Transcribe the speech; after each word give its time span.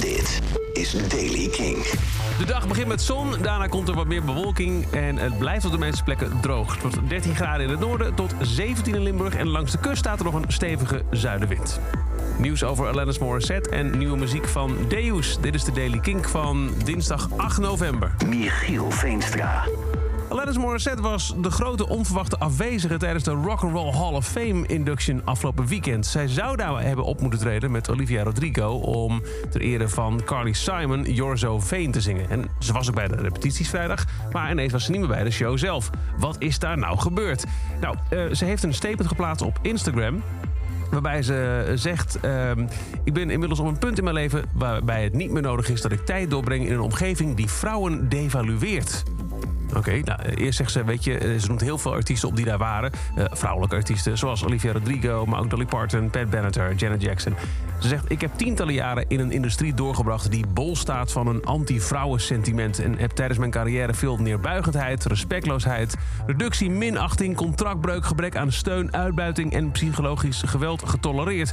Dit 0.00 0.40
is 0.72 1.08
Daily 1.08 1.48
King. 1.48 1.76
De 2.38 2.44
dag 2.46 2.68
begint 2.68 2.88
met 2.88 3.02
zon, 3.02 3.34
daarna 3.42 3.66
komt 3.66 3.88
er 3.88 3.94
wat 3.94 4.06
meer 4.06 4.24
bewolking 4.24 4.86
en 4.90 5.16
het 5.16 5.38
blijft 5.38 5.64
op 5.64 5.72
de 5.72 5.78
meeste 5.78 6.02
plekken 6.02 6.40
droog. 6.40 6.72
Het 6.72 6.82
wordt 6.82 7.08
13 7.08 7.34
graden 7.34 7.64
in 7.66 7.70
het 7.70 7.80
noorden 7.80 8.14
tot 8.14 8.34
17 8.40 8.94
in 8.94 9.02
Limburg 9.02 9.34
en 9.34 9.48
langs 9.48 9.72
de 9.72 9.78
kust 9.78 9.98
staat 9.98 10.18
er 10.18 10.24
nog 10.24 10.34
een 10.34 10.44
stevige 10.48 11.02
zuidenwind. 11.10 11.80
Nieuws 12.38 12.64
over 12.64 12.88
Alanis 12.88 13.18
Morissette 13.18 13.70
en 13.70 13.98
nieuwe 13.98 14.16
muziek 14.16 14.48
van 14.48 14.76
Deus. 14.88 15.38
Dit 15.40 15.54
is 15.54 15.64
de 15.64 15.72
Daily 15.72 15.98
Kink 15.98 16.28
van 16.28 16.70
dinsdag 16.84 17.28
8 17.36 17.58
november. 17.58 18.14
Michiel 18.26 18.90
Veenstra. 18.90 19.64
Alanis 20.28 20.58
Morissette 20.58 21.02
was 21.02 21.34
de 21.40 21.50
grote 21.50 21.88
onverwachte 21.88 22.38
afwezige 22.38 22.96
tijdens 22.96 23.24
de 23.24 23.30
Rock 23.30 23.62
and 23.62 23.72
Roll 23.72 23.92
Hall 23.92 24.12
of 24.12 24.26
Fame 24.26 24.66
induction 24.66 25.20
afgelopen 25.24 25.66
weekend. 25.66 26.06
Zij 26.06 26.28
zou 26.28 26.56
daar 26.56 26.82
hebben 26.82 27.04
op 27.04 27.20
moeten 27.20 27.38
treden 27.38 27.70
met 27.70 27.90
Olivia 27.90 28.22
Rodrigo 28.22 28.70
om 28.70 29.22
ter 29.50 29.60
ere 29.60 29.88
van 29.88 30.20
Carly 30.24 30.52
Simon 30.52 31.02
You're 31.02 31.36
So 31.36 31.60
Vain 31.60 31.90
te 31.90 32.00
zingen. 32.00 32.30
En 32.30 32.44
ze 32.58 32.72
was 32.72 32.88
ook 32.88 32.94
bij 32.94 33.08
de 33.08 33.16
repetities 33.16 33.68
vrijdag, 33.68 34.04
maar 34.32 34.50
ineens 34.50 34.72
was 34.72 34.84
ze 34.84 34.90
niet 34.90 35.00
meer 35.00 35.08
bij 35.08 35.24
de 35.24 35.30
show 35.30 35.58
zelf. 35.58 35.90
Wat 36.18 36.36
is 36.38 36.58
daar 36.58 36.78
nou 36.78 36.98
gebeurd? 36.98 37.44
Nou, 37.80 37.96
uh, 38.10 38.32
ze 38.32 38.44
heeft 38.44 38.62
een 38.62 38.74
statement 38.74 39.08
geplaatst 39.08 39.42
op 39.42 39.58
Instagram. 39.62 40.22
Waarbij 40.90 41.22
ze 41.22 41.72
zegt: 41.74 42.18
uh, 42.24 42.50
Ik 43.04 43.12
ben 43.12 43.30
inmiddels 43.30 43.60
op 43.60 43.66
een 43.66 43.78
punt 43.78 43.98
in 43.98 44.04
mijn 44.04 44.16
leven 44.16 44.44
waarbij 44.54 45.02
het 45.02 45.12
niet 45.12 45.30
meer 45.30 45.42
nodig 45.42 45.68
is 45.68 45.82
dat 45.82 45.92
ik 45.92 46.06
tijd 46.06 46.30
doorbreng 46.30 46.66
in 46.66 46.72
een 46.72 46.80
omgeving 46.80 47.36
die 47.36 47.50
vrouwen 47.50 48.08
devalueert. 48.08 49.04
Oké, 49.76 50.00
nou, 50.04 50.20
eerst 50.20 50.56
zegt 50.56 50.72
ze, 50.72 50.84
weet 50.84 51.04
je, 51.04 51.36
ze 51.40 51.46
noemt 51.46 51.60
heel 51.60 51.78
veel 51.78 51.92
artiesten 51.92 52.28
op 52.28 52.36
die 52.36 52.44
daar 52.44 52.58
waren. 52.58 52.90
Uh, 53.18 53.24
vrouwelijke 53.30 53.76
artiesten, 53.76 54.18
zoals 54.18 54.44
Olivia 54.44 54.72
Rodrigo, 54.72 55.26
maar 55.26 55.40
ook 55.40 55.50
Dolly 55.50 55.64
Parton, 55.64 56.10
Pat 56.10 56.30
Benatar, 56.30 56.74
Janet 56.74 57.02
Jackson. 57.02 57.34
Ze 57.78 57.88
zegt, 57.88 58.10
ik 58.10 58.20
heb 58.20 58.30
tientallen 58.36 58.74
jaren 58.74 59.04
in 59.08 59.20
een 59.20 59.30
industrie 59.30 59.74
doorgebracht 59.74 60.30
die 60.30 60.46
bol 60.46 60.76
staat 60.76 61.12
van 61.12 61.26
een 61.26 61.44
anti-vrouwen-sentiment. 61.44 62.78
En 62.78 62.98
heb 62.98 63.10
tijdens 63.10 63.38
mijn 63.38 63.50
carrière 63.50 63.94
veel 63.94 64.16
neerbuigendheid, 64.16 65.04
respectloosheid, 65.04 65.96
reductie, 66.26 66.70
minachting, 66.70 67.36
contractbreuk, 67.36 68.04
gebrek 68.04 68.36
aan 68.36 68.52
steun, 68.52 68.94
uitbuiting 68.94 69.52
en 69.52 69.70
psychologisch 69.70 70.42
geweld 70.46 70.88
getolereerd. 70.88 71.52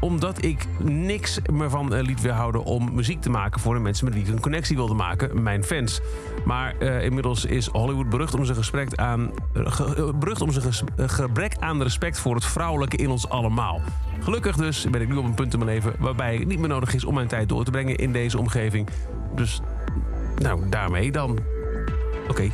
Omdat 0.00 0.44
ik 0.44 0.66
niks 0.78 1.38
me 1.52 1.70
van 1.70 1.94
liet 1.94 2.20
weerhouden 2.20 2.64
om 2.64 2.94
muziek 2.94 3.20
te 3.20 3.30
maken 3.30 3.60
voor 3.60 3.74
de 3.74 3.80
mensen 3.80 4.04
met 4.04 4.14
wie 4.14 4.22
ik 4.22 4.28
een 4.28 4.40
connectie 4.40 4.76
wilde 4.76 4.94
maken, 4.94 5.42
mijn 5.42 5.64
fans. 5.64 6.00
Maar 6.44 6.74
uh, 6.78 7.04
inmiddels 7.04 7.44
is 7.52 7.66
Hollywood 7.66 8.08
berucht 8.08 8.34
om 8.34 8.44
zijn, 8.44 8.56
gesprek 8.56 8.94
aan, 8.94 9.30
ge, 9.54 10.12
berucht 10.18 10.40
om 10.40 10.52
zijn 10.52 10.64
ges, 10.64 10.82
gebrek 10.96 11.56
aan 11.58 11.82
respect 11.82 12.20
voor 12.20 12.34
het 12.34 12.44
vrouwelijke 12.44 12.96
in 12.96 13.10
ons 13.10 13.28
allemaal. 13.28 13.80
Gelukkig 14.20 14.56
dus 14.56 14.90
ben 14.90 15.00
ik 15.00 15.08
nu 15.08 15.16
op 15.16 15.24
een 15.24 15.34
punt 15.34 15.52
in 15.52 15.58
mijn 15.58 15.70
leven 15.70 15.94
waarbij 15.98 16.36
het 16.36 16.48
niet 16.48 16.58
meer 16.58 16.68
nodig 16.68 16.94
is 16.94 17.04
om 17.04 17.14
mijn 17.14 17.28
tijd 17.28 17.48
door 17.48 17.64
te 17.64 17.70
brengen 17.70 17.96
in 17.96 18.12
deze 18.12 18.38
omgeving. 18.38 18.88
Dus, 19.34 19.60
nou, 20.38 20.68
daarmee 20.68 21.12
dan. 21.12 21.38
Oké. 22.28 22.50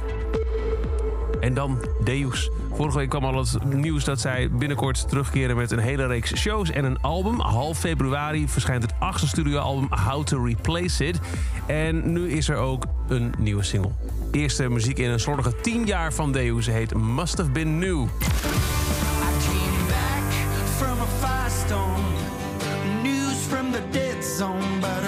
En 1.41 1.55
dan 1.55 1.79
Deus. 2.05 2.51
Vorige 2.75 2.99
week 2.99 3.09
kwam 3.09 3.25
al 3.25 3.39
het 3.39 3.65
nieuws 3.65 4.05
dat 4.05 4.21
zij 4.21 4.51
binnenkort 4.51 5.09
terugkeren 5.09 5.57
met 5.57 5.71
een 5.71 5.79
hele 5.79 6.07
reeks 6.07 6.35
shows 6.37 6.71
en 6.71 6.85
een 6.85 7.01
album. 7.01 7.41
Half 7.41 7.79
februari 7.79 8.49
verschijnt 8.49 8.83
het 8.83 8.93
achtste 8.99 9.29
studioalbum 9.29 9.89
How 10.07 10.25
to 10.25 10.45
Replace 10.45 11.07
It. 11.07 11.21
En 11.67 12.13
nu 12.13 12.31
is 12.31 12.49
er 12.49 12.57
ook 12.57 12.85
een 13.09 13.35
nieuwe 13.39 13.63
single. 13.63 13.91
Eerste 14.31 14.69
muziek 14.69 14.99
in 14.99 15.11
een 15.11 15.21
slordige 15.21 15.61
10 15.63 15.87
jaar 15.87 16.13
van 16.13 16.33
Deus 16.33 16.67
heet 16.67 16.95
Must 16.95 17.39
Have 17.39 17.51
Been 17.51 17.79
New. 17.79 18.07
News 23.03 23.47
from 23.49 23.73
the 23.73 23.83
dead 23.91 24.25
zone, 24.25 24.81
but 24.81 25.08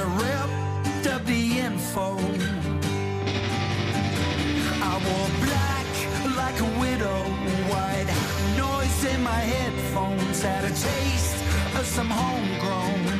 my 9.94 10.00
headphones, 10.00 10.42
had 10.42 10.64
a 10.64 10.68
taste 10.68 11.34
of 11.76 11.86
some 11.86 12.10
homegrown. 12.10 13.19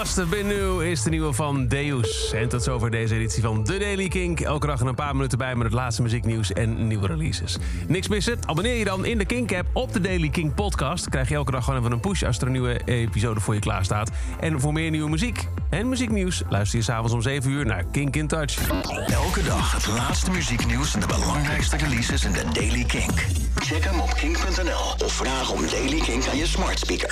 Must 0.00 0.16
Have 0.16 0.28
Been 0.28 0.46
New 0.46 0.82
is 0.82 1.02
de 1.02 1.10
nieuwe 1.10 1.32
van 1.32 1.66
Deus. 1.66 2.32
En 2.32 2.48
tot 2.48 2.62
zover 2.62 2.90
deze 2.90 3.14
editie 3.14 3.42
van 3.42 3.64
The 3.64 3.78
Daily 3.78 4.08
Kink. 4.08 4.40
Elke 4.40 4.66
dag 4.66 4.80
een 4.80 4.94
paar 4.94 5.14
minuten 5.14 5.38
bij 5.38 5.54
met 5.54 5.64
het 5.64 5.72
laatste 5.72 6.02
muzieknieuws 6.02 6.52
en 6.52 6.86
nieuwe 6.86 7.06
releases. 7.06 7.58
Niks 7.88 8.08
missen? 8.08 8.38
Abonneer 8.46 8.74
je 8.74 8.84
dan 8.84 9.04
in 9.04 9.18
de 9.18 9.24
Kink-app 9.24 9.68
op 9.72 9.92
de 9.92 10.00
Daily 10.00 10.28
Kink 10.28 10.54
podcast. 10.54 11.08
Krijg 11.08 11.28
je 11.28 11.34
elke 11.34 11.50
dag 11.50 11.64
gewoon 11.64 11.80
even 11.80 11.92
een 11.92 12.00
push 12.00 12.22
als 12.22 12.38
er 12.38 12.46
een 12.46 12.52
nieuwe 12.52 12.80
episode 12.84 13.40
voor 13.40 13.54
je 13.54 13.60
klaar 13.60 13.84
staat. 13.84 14.10
En 14.40 14.60
voor 14.60 14.72
meer 14.72 14.90
nieuwe 14.90 15.10
muziek 15.10 15.48
en 15.70 15.88
muzieknieuws 15.88 16.42
luister 16.48 16.78
je 16.78 16.84
s'avonds 16.84 17.12
om 17.12 17.22
7 17.22 17.50
uur 17.50 17.66
naar 17.66 17.84
Kink 17.92 18.16
in 18.16 18.26
Touch. 18.26 18.68
Elke 19.06 19.42
dag 19.42 19.72
het 19.72 19.86
laatste 19.86 20.30
muzieknieuws 20.30 20.94
en 20.94 21.00
de 21.00 21.06
belangrijkste 21.06 21.76
releases 21.76 22.24
in 22.24 22.32
de 22.32 22.44
Daily 22.52 22.84
Kink. 22.84 23.26
Check 23.54 23.84
hem 23.84 24.00
op 24.00 24.14
kink.nl 24.14 25.04
of 25.04 25.12
vraag 25.12 25.50
om 25.50 25.60
Daily 25.70 26.00
Kink 26.00 26.26
aan 26.26 26.36
je 26.36 26.46
smart 26.46 26.78
speaker. 26.78 27.08